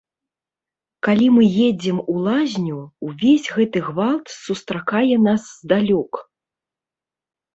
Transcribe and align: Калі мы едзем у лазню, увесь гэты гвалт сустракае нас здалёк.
Калі 1.07 1.25
мы 1.35 1.43
едзем 1.65 1.97
у 2.13 2.15
лазню, 2.27 2.79
увесь 3.09 3.45
гэты 3.57 3.79
гвалт 3.89 4.27
сустракае 4.45 5.15
нас 5.27 5.41
здалёк. 5.59 6.13